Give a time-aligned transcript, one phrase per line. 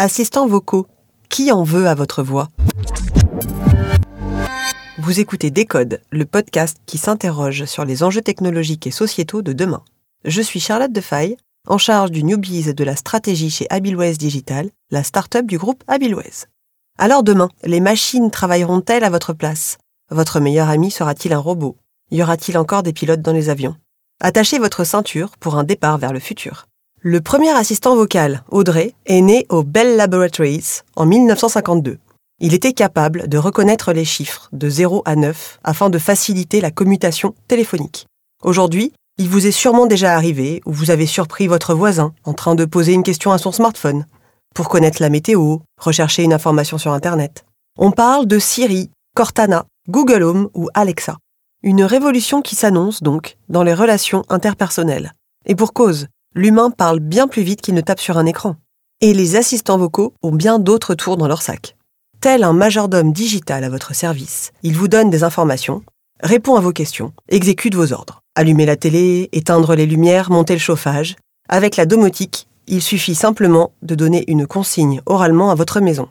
[0.00, 0.86] Assistants vocaux,
[1.28, 2.46] qui en veut à votre voix?
[4.98, 9.82] Vous écoutez Décode, le podcast qui s'interroge sur les enjeux technologiques et sociétaux de demain.
[10.24, 15.02] Je suis Charlotte Defaille, en charge du Newbies de la stratégie chez Abilways Digital, la
[15.02, 16.46] start-up du groupe Abilways.
[16.96, 19.78] Alors demain, les machines travailleront-elles à votre place?
[20.12, 21.76] Votre meilleur ami sera-t-il un robot?
[22.12, 23.74] Y aura-t-il encore des pilotes dans les avions?
[24.20, 26.67] Attachez votre ceinture pour un départ vers le futur.
[27.00, 31.98] Le premier assistant vocal, Audrey, est né au Bell Laboratories en 1952.
[32.40, 36.72] Il était capable de reconnaître les chiffres de 0 à 9 afin de faciliter la
[36.72, 38.08] commutation téléphonique.
[38.42, 42.56] Aujourd'hui, il vous est sûrement déjà arrivé ou vous avez surpris votre voisin en train
[42.56, 44.04] de poser une question à son smartphone
[44.52, 47.44] pour connaître la météo, rechercher une information sur Internet.
[47.78, 51.16] On parle de Siri, Cortana, Google Home ou Alexa.
[51.62, 55.12] Une révolution qui s'annonce donc dans les relations interpersonnelles.
[55.46, 58.56] Et pour cause, l'humain parle bien plus vite qu'il ne tape sur un écran.
[59.00, 61.76] Et les assistants vocaux ont bien d'autres tours dans leur sac.
[62.20, 65.82] Tel un majordome digital à votre service, il vous donne des informations,
[66.20, 68.22] répond à vos questions, exécute vos ordres.
[68.34, 71.16] Allumer la télé, éteindre les lumières, monter le chauffage.
[71.48, 76.08] Avec la domotique, il suffit simplement de donner une consigne oralement à votre maison.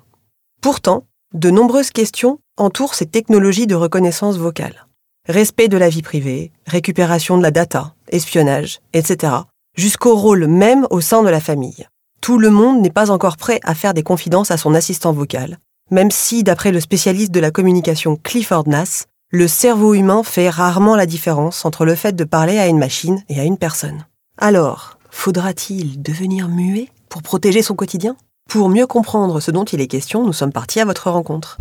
[0.62, 4.88] Pourtant, de nombreuses questions entourent ces technologies de reconnaissance vocale.
[5.28, 9.44] Respect de la vie privée, récupération de la data, espionnage, etc
[9.78, 11.88] jusqu'au rôle même au sein de la famille.
[12.20, 15.60] Tout le monde n'est pas encore prêt à faire des confidences à son assistant vocal,
[15.92, 20.96] même si, d'après le spécialiste de la communication Clifford Nass, le cerveau humain fait rarement
[20.96, 24.06] la différence entre le fait de parler à une machine et à une personne.
[24.38, 28.16] Alors, faudra-t-il devenir muet pour protéger son quotidien?
[28.50, 31.58] Pour mieux comprendre ce dont il est question, nous sommes partis à votre rencontre.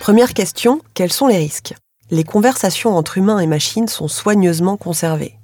[0.00, 1.74] Première question, quels sont les risques?
[2.10, 5.38] Les conversations entre humains et machines sont soigneusement conservées.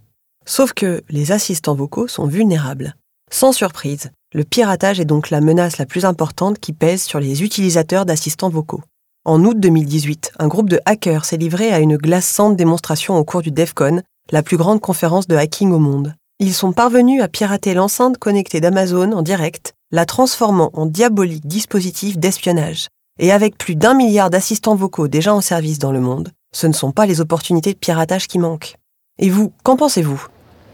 [0.49, 2.97] Sauf que les assistants vocaux sont vulnérables.
[3.31, 7.43] Sans surprise, le piratage est donc la menace la plus importante qui pèse sur les
[7.43, 8.81] utilisateurs d'assistants vocaux.
[9.27, 13.43] En août 2018, un groupe de hackers s'est livré à une glaçante démonstration au cours
[13.43, 14.01] du DEFCON,
[14.31, 16.15] la plus grande conférence de hacking au monde.
[16.39, 22.17] Ils sont parvenus à pirater l'enceinte connectée d'Amazon en direct, la transformant en diabolique dispositif
[22.17, 22.89] d'espionnage.
[23.19, 26.73] Et avec plus d'un milliard d'assistants vocaux déjà en service dans le monde, ce ne
[26.73, 28.77] sont pas les opportunités de piratage qui manquent.
[29.19, 30.27] Et vous, qu'en pensez-vous?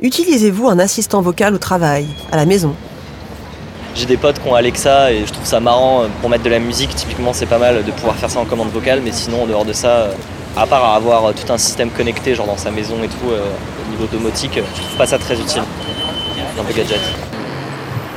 [0.04, 2.76] Utilisez-vous un assistant vocal au travail, à la maison?
[3.94, 6.50] J'ai des potes qui ont Alexa et je trouve ça marrant euh, pour mettre de
[6.50, 6.94] la musique.
[6.94, 9.64] Typiquement, c'est pas mal de pouvoir faire ça en commande vocale, mais sinon, en dehors
[9.64, 10.12] de ça, euh,
[10.58, 13.90] à part avoir euh, tout un système connecté, genre dans sa maison et tout, au
[13.90, 15.62] niveau domotique, je trouve pas ça très utile.
[16.60, 17.00] Un peu gadget.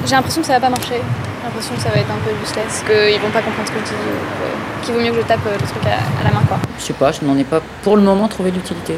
[0.06, 1.00] J'ai l'impression que ça va pas marcher.
[1.00, 3.80] J'ai l'impression que ça va être un peu useless, qu'ils vont pas comprendre ce que
[3.80, 6.46] je dis, qu'il vaut mieux que je tape le truc à, la main.
[6.50, 6.58] Quoi.
[6.80, 8.96] Je sais pas, je n'en ai pas pour le moment trouvé d'utilité.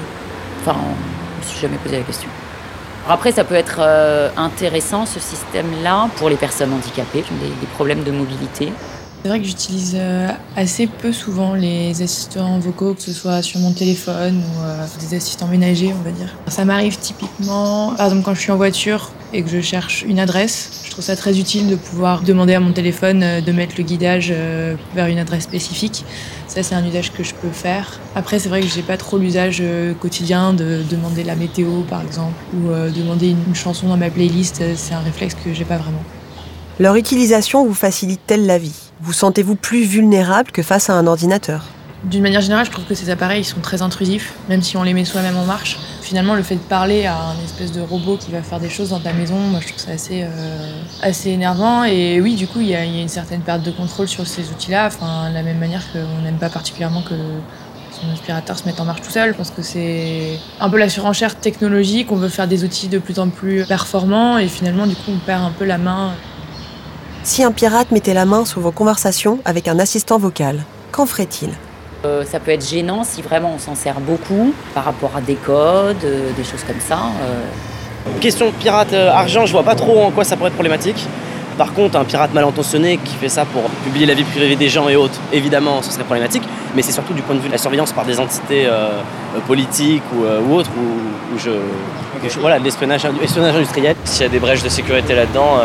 [0.62, 0.76] Enfin,
[1.36, 2.30] je me suis jamais posé la question.
[3.12, 7.68] Après, ça peut être euh, intéressant ce système-là pour les personnes handicapées qui ont des,
[7.74, 8.72] problèmes de mobilité.
[9.24, 13.60] C'est vrai que j'utilise euh, assez peu souvent les assistants vocaux, que ce soit sur
[13.62, 16.36] mon téléphone ou euh, des assistants ménagers, on va dire.
[16.50, 20.20] Ça m'arrive typiquement, par exemple, quand je suis en voiture et que je cherche une
[20.20, 24.34] adresse, trouve ça très utile de pouvoir demander à mon téléphone de mettre le guidage
[24.94, 26.04] vers une adresse spécifique.
[26.50, 28.00] Ça, c'est un usage que je peux faire.
[28.16, 32.02] Après, c'est vrai que j'ai pas trop l'usage euh, quotidien de demander la météo, par
[32.02, 34.62] exemple, ou euh, demander une chanson dans ma playlist.
[34.76, 36.04] C'est un réflexe que j'ai pas vraiment.
[36.80, 38.76] Leur utilisation vous facilite-t-elle la vie?
[39.00, 41.66] Vous sentez-vous plus vulnérable que face à un ordinateur?
[42.04, 44.94] D'une manière générale, je trouve que ces appareils sont très intrusifs, même si on les
[44.94, 45.78] met soi-même en marche.
[46.02, 48.90] Finalement, le fait de parler à un espèce de robot qui va faire des choses
[48.90, 51.84] dans ta maison, moi, je trouve ça assez, euh, assez énervant.
[51.84, 54.88] Et oui, du coup, il y, a une certaine perte de contrôle sur ces outils-là.
[54.88, 57.16] Enfin, de la même manière qu'on n'aime pas particulièrement que
[57.92, 59.34] son aspirateur se mette en marche tout seul.
[59.34, 62.12] Je pense que c'est un peu la surenchère technologique.
[62.14, 65.20] On veut faire des outils de plus en plus performants et finalement, du coup, on
[65.20, 66.14] perd un peu la main.
[67.24, 71.50] Si un pirate mettait la main sur vos conversations avec un assistant vocal, qu'en ferait-il?
[72.06, 75.36] Euh, ça peut être gênant si vraiment on s'en sert beaucoup par rapport à des
[75.36, 77.00] codes, euh, des choses comme ça.
[77.22, 78.20] Euh.
[78.22, 81.06] Question pirate argent, je vois pas trop en quoi ça pourrait être problématique.
[81.58, 84.70] Par contre, un pirate mal intentionné qui fait ça pour publier la vie privée des
[84.70, 86.44] gens et autres, évidemment, ce serait problématique.
[86.74, 88.66] Mais c'est surtout du point de vue de la surveillance par des entités
[89.46, 91.50] politiques ou, autres, où, je,
[92.40, 93.98] voilà, l'espionnage industriel.
[94.06, 95.60] S'il y a des brèches de sécurité là-dedans,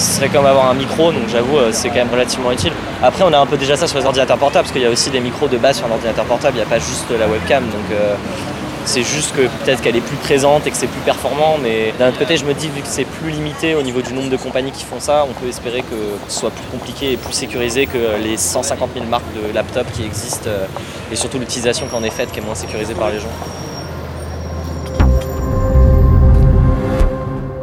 [0.00, 2.72] ce serait comme avoir un micro, donc j'avoue, euh, c'est quand même relativement utile.
[3.02, 4.90] Après, on a un peu déjà ça sur les ordinateurs portables, parce qu'il y a
[4.90, 7.26] aussi des micros de base sur un ordinateur portable, il n'y a pas juste la
[7.28, 8.14] webcam, donc euh,
[8.84, 12.10] c'est juste que peut-être qu'elle est plus présente et que c'est plus performant, mais d'un
[12.10, 14.36] autre côté, je me dis, vu que c'est plus limité au niveau du nombre de
[14.36, 15.96] compagnies qui font ça, on peut espérer que
[16.28, 20.04] ce soit plus compliqué et plus sécurisé que les 150 000 marques de laptops qui
[20.04, 20.66] existent, euh,
[21.10, 23.28] et surtout l'utilisation qui en est faite qui est moins sécurisée par les gens.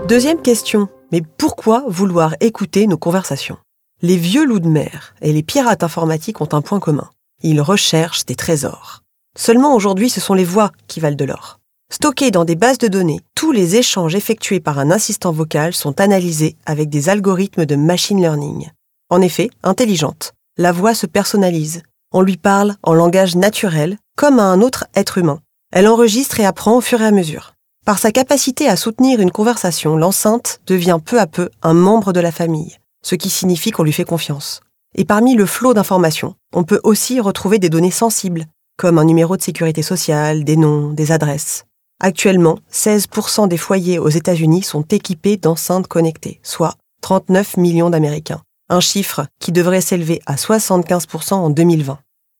[0.08, 0.88] Deuxième question.
[1.12, 3.58] Mais pourquoi vouloir écouter nos conversations?
[4.04, 7.10] Les vieux loups de mer et les pirates informatiques ont un point commun.
[7.42, 9.02] Ils recherchent des trésors.
[9.36, 11.60] Seulement aujourd'hui, ce sont les voix qui valent de l'or.
[11.92, 16.00] Stockés dans des bases de données, tous les échanges effectués par un assistant vocal sont
[16.00, 18.70] analysés avec des algorithmes de machine learning.
[19.10, 21.82] En effet, intelligente, la voix se personnalise.
[22.14, 25.40] On lui parle en langage naturel, comme à un autre être humain.
[25.74, 27.56] Elle enregistre et apprend au fur et à mesure.
[27.84, 32.20] Par sa capacité à soutenir une conversation, l'enceinte devient peu à peu un membre de
[32.20, 34.62] la famille, ce qui signifie qu'on lui fait confiance.
[34.96, 38.46] Et parmi le flot d'informations, on peut aussi retrouver des données sensibles,
[38.78, 41.66] comme un numéro de sécurité sociale, des noms, des adresses.
[42.00, 48.80] Actuellement, 16% des foyers aux États-Unis sont équipés d'enceintes connectées, soit 39 millions d'Américains, un
[48.80, 52.00] chiffre qui devrait s'élever à 75% en 2020.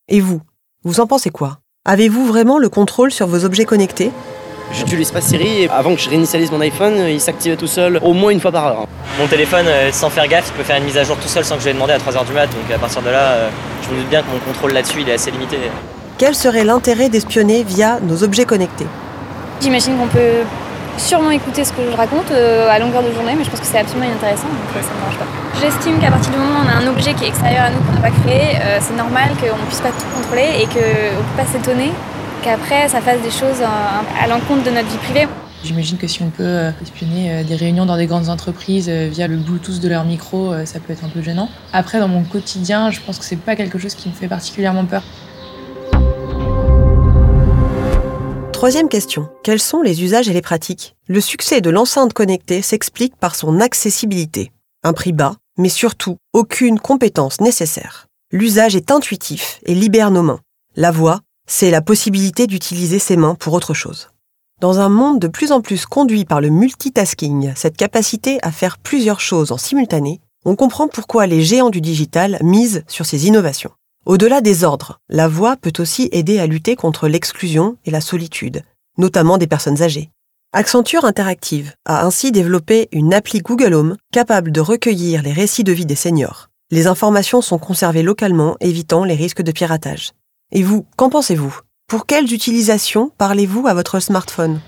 [0.10, 0.42] Et vous,
[0.84, 1.60] vous en pensez quoi?
[1.86, 4.12] Avez-vous vraiment le contrôle sur vos objets connectés?
[4.72, 8.14] J'utilise pas Siri et avant que je réinitialise mon iPhone, il s'activait tout seul au
[8.14, 8.88] moins une fois par heure.
[9.20, 11.44] Mon téléphone, euh, sans faire gaffe, il peut faire une mise à jour tout seul
[11.44, 12.48] sans que je l'ai demandé à 3h du mat.
[12.48, 13.50] Donc à partir de là, euh,
[13.84, 15.58] je me doute bien que mon contrôle là-dessus, il est assez limité.
[16.18, 18.88] Quel serait l'intérêt d'espionner via nos objets connectés?
[19.62, 20.44] J'imagine qu'on peut
[20.98, 23.66] sûrement écouter ce que je raconte euh, à longueur de journée, mais je pense que
[23.66, 25.26] c'est absolument inintéressant, donc ça ne dérange pas.
[25.62, 27.80] J'estime qu'à partir du moment où on a un objet qui est extérieur à nous,
[27.86, 30.80] qu'on n'a pas créé, euh, c'est normal qu'on ne puisse pas tout contrôler et qu'on
[30.82, 31.92] ne peut pas s'étonner
[32.48, 35.28] qu'après ça fasse des choses à l'encontre de notre vie privée.
[35.66, 39.82] J'imagine que si on peut espionner des réunions dans des grandes entreprises via le Bluetooth
[39.82, 41.50] de leur micro, ça peut être un peu gênant.
[41.74, 44.86] Après, dans mon quotidien, je pense que c'est pas quelque chose qui me fait particulièrement
[44.86, 45.04] peur.
[48.54, 49.28] Troisième question.
[49.44, 50.96] Quels sont les usages et les pratiques?
[51.08, 54.52] Le succès de l'enceinte connectée s'explique par son accessibilité.
[54.86, 58.08] Un prix bas, mais surtout aucune compétence nécessaire.
[58.32, 60.40] L'usage est intuitif et libère nos mains.
[60.76, 64.10] La voix, c'est la possibilité d'utiliser ses mains pour autre chose.
[64.60, 68.78] Dans un monde de plus en plus conduit par le multitasking, cette capacité à faire
[68.78, 73.72] plusieurs choses en simultané, on comprend pourquoi les géants du digital misent sur ces innovations.
[74.06, 78.64] Au-delà des ordres, la voix peut aussi aider à lutter contre l'exclusion et la solitude,
[78.98, 80.12] notamment des personnes âgées.
[80.54, 85.74] Accenture Interactive a ainsi développé une appli Google Home capable de recueillir les récits de
[85.74, 86.50] vie des seniors.
[86.72, 90.14] Les informations sont conservées localement, évitant les risques de piratage.
[90.54, 91.60] Et vous, qu'en pensez-vous?
[91.90, 94.62] Pour quelles utilisations parlez-vous à votre smartphone?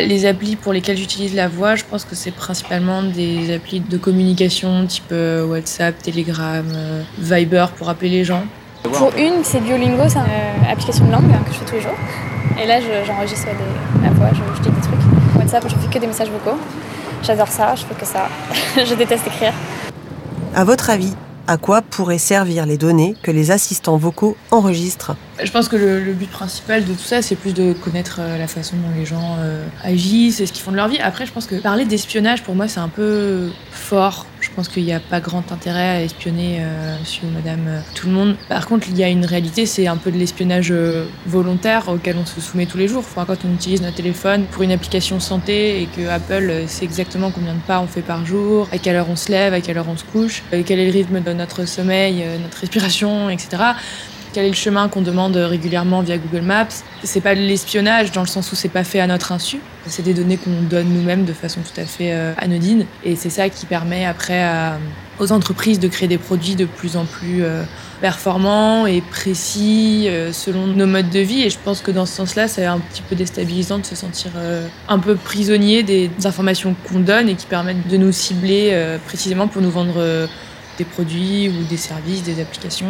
[0.00, 3.98] Les applis pour lesquelles j'utilise la voix, je pense que c'est principalement des applis de
[3.98, 8.42] communication type euh, WhatsApp, Telegram, euh, Viber pour appeler les gens.
[8.84, 11.98] Pour une, c'est Duolingo, c'est une application de langue que je fais tous les jours.
[12.62, 13.48] Et là, j'enregistre
[14.02, 15.38] la voix, je, dis des trucs.
[15.38, 16.58] WhatsApp, je fais que des messages vocaux.
[17.22, 18.28] J'adore ça, je fais que ça.
[18.84, 19.52] je déteste écrire.
[20.54, 21.14] À votre avis,
[21.46, 26.12] à quoi pourraient servir les données que les assistants vocaux enregistrent Je pense que le,
[26.12, 29.36] but principal de tout ça, c'est plus de connaître euh, la façon dont les gens
[29.38, 30.98] euh, agissent et ce qu'ils font de leur vie.
[30.98, 34.26] Après, je pense que parler d'espionnage, pour moi, c'est un peu fort.
[34.54, 38.06] Je pense qu'il n'y a pas grand intérêt à espionner euh, monsieur ou madame tout
[38.06, 38.36] le monde.
[38.48, 40.72] Par contre, il y a une réalité, c'est un peu de l'espionnage
[41.26, 43.02] volontaire auquel on se soumet tous les jours.
[43.16, 47.54] Quand on utilise notre téléphone pour une application santé et que Apple sait exactement combien
[47.54, 49.88] de pas on fait par jour, à quelle heure on se lève, à quelle heure
[49.88, 53.62] on se couche, quel est le rythme de notre sommeil, euh, notre respiration, etc.
[54.34, 56.66] Quel est le chemin qu'on demande régulièrement via Google Maps
[57.04, 59.60] C'est pas l'espionnage dans le sens où c'est pas fait à notre insu.
[59.86, 62.84] C'est des données qu'on donne nous-mêmes de façon tout à fait euh, anodine.
[63.04, 64.44] Et c'est ça qui permet après
[65.20, 67.62] aux entreprises de créer des produits de plus en plus euh,
[68.00, 71.42] performants et précis selon nos modes de vie.
[71.42, 74.32] Et je pense que dans ce sens-là, c'est un petit peu déstabilisant de se sentir
[74.88, 79.62] un peu prisonnier des informations qu'on donne et qui permettent de nous cibler précisément pour
[79.62, 80.26] nous vendre
[80.76, 82.88] des produits ou des services, des applications.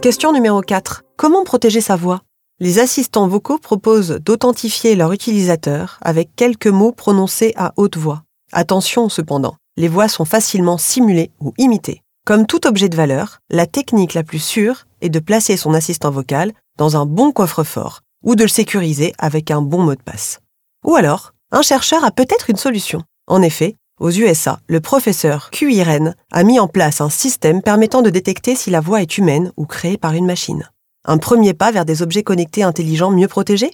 [0.00, 1.02] Question numéro 4.
[1.16, 2.20] Comment protéger sa voix?
[2.60, 8.22] Les assistants vocaux proposent d'authentifier leur utilisateur avec quelques mots prononcés à haute voix.
[8.52, 12.02] Attention cependant, les voix sont facilement simulées ou imitées.
[12.24, 16.12] Comme tout objet de valeur, la technique la plus sûre est de placer son assistant
[16.12, 20.38] vocal dans un bon coffre-fort ou de le sécuriser avec un bon mot de passe.
[20.84, 23.02] Ou alors, un chercheur a peut-être une solution.
[23.26, 28.10] En effet, aux USA, le professeur QIREN a mis en place un système permettant de
[28.10, 30.68] détecter si la voix est humaine ou créée par une machine.
[31.04, 33.72] Un premier pas vers des objets connectés intelligents mieux protégés?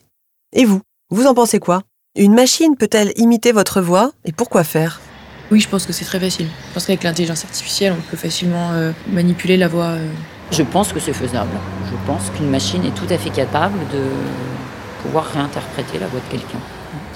[0.52, 1.82] Et vous, vous en pensez quoi?
[2.16, 4.12] Une machine peut-elle imiter votre voix?
[4.24, 5.00] Et pourquoi faire?
[5.50, 6.48] Oui, je pense que c'est très facile.
[6.68, 9.90] Je pense qu'avec l'intelligence artificielle, on peut facilement euh, manipuler la voix.
[9.90, 10.08] Euh.
[10.50, 11.50] Je pense que c'est faisable.
[11.90, 14.02] Je pense qu'une machine est tout à fait capable de
[15.02, 16.60] pouvoir réinterpréter la voix de quelqu'un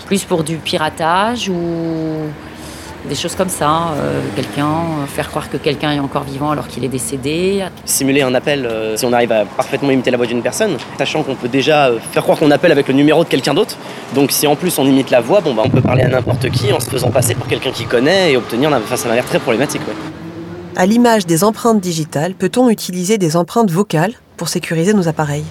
[0.09, 2.33] plus pour du piratage ou
[3.09, 6.67] Des choses comme ça, euh, quelqu'un, euh, faire croire que quelqu'un est encore vivant alors
[6.67, 7.65] qu'il est décédé.
[7.85, 11.23] Simuler un appel, euh, si on arrive à parfaitement imiter la voix d'une personne, sachant
[11.23, 13.77] qu'on peut déjà euh, faire croire qu'on appelle avec le numéro de quelqu'un d'autre.
[14.15, 16.51] Donc si en plus on imite la voix, bon bah on peut parler à n'importe
[16.51, 19.25] qui en se faisant passer pour quelqu'un qui connaît et obtenir, enfin ça m'a l'air
[19.27, 19.83] très problématique.
[19.87, 19.95] ouais.
[20.77, 25.45] À l'image des empreintes digitales, peut-on utiliser des empreintes vocales pour sécuriser nos appareils?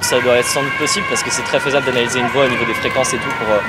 [0.00, 2.48] Ça doit être sans doute possible parce que c'est très faisable d'analyser une voix au
[2.50, 3.60] niveau des fréquences et tout pour, euh,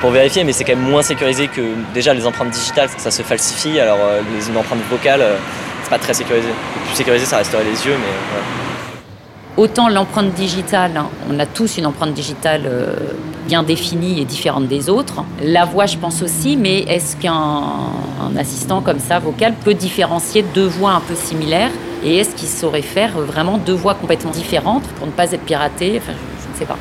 [0.00, 1.62] pour vérifier, mais c'est quand même moins sécurisé que
[1.94, 5.36] déjà les empreintes digitales, ça se falsifie, alors euh, les une empreinte vocale, euh,
[5.82, 6.48] c'est pas très sécurisé.
[6.86, 9.62] Plus sécurisé, ça resterait les yeux, mais.
[9.62, 12.94] Autant l'empreinte digitale, hein, on a tous une empreinte digitale euh,
[13.46, 15.24] bien définie et différente des autres.
[15.42, 20.44] La voix, je pense aussi, mais est-ce qu'un un assistant comme ça, vocal, peut différencier
[20.54, 21.70] deux voix un peu similaires?
[22.04, 26.00] Et est-ce qu'il saurait faire vraiment deux voix complètement différentes pour ne pas être piraté?
[26.02, 26.76] Enfin, je ne sais pas.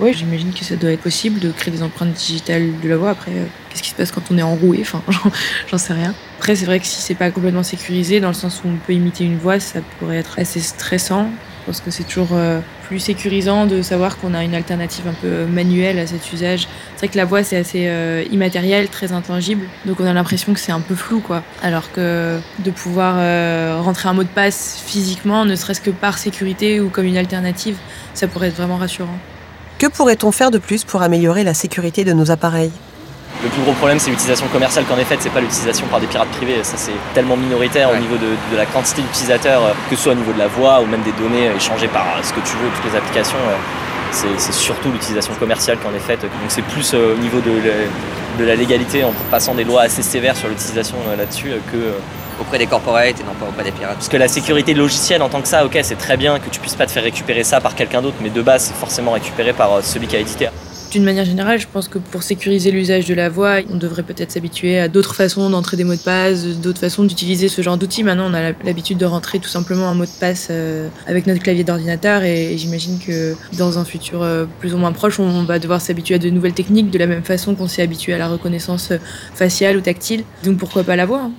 [0.00, 3.10] Oui, j'imagine que ça doit être possible de créer des empreintes digitales de la voix.
[3.10, 4.78] Après, euh, qu'est-ce qui se passe quand on est enroué?
[4.80, 5.02] Enfin,
[5.70, 6.14] j'en- sais rien.
[6.38, 8.92] Après, c'est vrai que si c'est pas complètement sécurisé, dans le sens où on peut
[8.92, 11.30] imiter une voix, ça pourrait être assez stressant.
[11.60, 15.14] Je pense que c'est toujours euh, plus sécurisant de savoir qu'on a une alternative un
[15.14, 16.68] peu manuelle à cet usage.
[16.96, 19.70] C'est vrai que la voix, c'est assez euh, immatériel, très intangible.
[19.86, 21.42] Donc on a l'impression que c'est un peu flou, quoi.
[21.62, 26.18] Alors que de pouvoir euh, rentrer un mot de passe physiquement, ne serait-ce que par
[26.18, 27.76] sécurité ou comme une alternative,
[28.12, 29.18] ça pourrait être vraiment rassurant.
[29.84, 32.70] Que pourrait-on faire de plus pour améliorer la sécurité de nos appareils?
[33.42, 36.06] Le plus gros problème, c'est l'utilisation commerciale qu'en est faite, c'est pas l'utilisation par des
[36.06, 36.60] pirates privés.
[36.62, 40.12] Ça, c'est tellement minoritaire au niveau de, de la quantité d'utilisateurs, euh, que ce soit
[40.12, 42.40] au niveau de la voix ou même des données euh, échangées par euh, ce que
[42.40, 43.36] tu veux, toutes les applications.
[44.10, 46.22] C'est surtout l'utilisation commerciale qui en est faite.
[46.22, 50.00] Donc c'est plus au niveau de, la- de la légalité, en passant des lois assez
[50.02, 51.92] sévères sur l'utilisation là-dessus, que
[52.40, 53.94] auprès des corporates et non pas auprès des pirates.
[53.94, 56.60] Parce que la sécurité logicielle en tant que ça, ok, c'est très bien que tu
[56.60, 59.52] puisses pas te faire récupérer ça par quelqu'un d'autre, mais de base, c'est forcément récupéré
[59.52, 60.48] par euh, celui qui a édité.
[60.94, 64.30] D'une manière générale, je pense que pour sécuriser l'usage de la voix, on devrait peut-être
[64.30, 68.04] s'habituer à d'autres façons d'entrer des mots de passe, d'autres façons d'utiliser ce genre d'outils.
[68.04, 71.42] Maintenant, on a l'habitude de rentrer tout simplement un mot de passe euh, avec notre
[71.42, 75.58] clavier d'ordinateur et j'imagine que dans un futur euh, plus ou moins proche, on va
[75.58, 78.28] devoir s'habituer à de nouvelles techniques de la même façon qu'on s'est habitué à la
[78.28, 78.92] reconnaissance
[79.34, 80.22] faciale ou tactile.
[80.44, 81.32] Donc pourquoi pas la voix hein.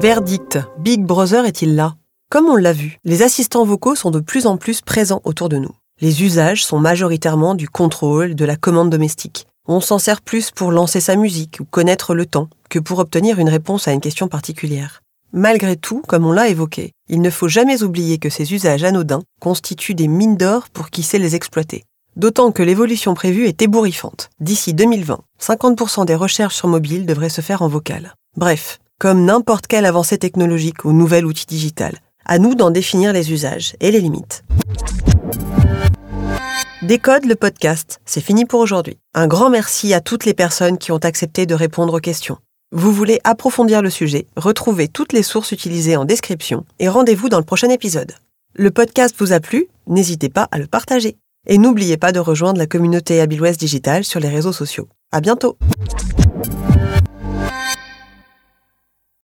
[0.00, 1.96] Verdict, Big Brother est-il là?
[2.30, 5.56] Comme on l'a vu, les assistants vocaux sont de plus en plus présents autour de
[5.56, 5.74] nous.
[6.00, 9.48] Les usages sont majoritairement du contrôle, de la commande domestique.
[9.66, 13.40] On s'en sert plus pour lancer sa musique ou connaître le temps que pour obtenir
[13.40, 15.02] une réponse à une question particulière.
[15.32, 19.24] Malgré tout, comme on l'a évoqué, il ne faut jamais oublier que ces usages anodins
[19.40, 21.82] constituent des mines d'or pour qui sait les exploiter.
[22.14, 24.30] D'autant que l'évolution prévue est ébouriffante.
[24.38, 28.14] D'ici 2020, 50% des recherches sur mobile devraient se faire en vocal.
[28.36, 33.32] Bref, comme n'importe quelle avancée technologique ou nouvel outil digital, à nous d'en définir les
[33.32, 34.44] usages et les limites.
[36.82, 38.98] Décode le podcast, c'est fini pour aujourd'hui.
[39.14, 42.38] Un grand merci à toutes les personnes qui ont accepté de répondre aux questions.
[42.72, 47.38] Vous voulez approfondir le sujet, retrouvez toutes les sources utilisées en description et rendez-vous dans
[47.38, 48.12] le prochain épisode.
[48.54, 49.68] Le podcast vous a plu?
[49.86, 51.16] N'hésitez pas à le partager.
[51.46, 54.88] Et n'oubliez pas de rejoindre la communauté Abilwest Digital sur les réseaux sociaux.
[55.12, 55.56] À bientôt!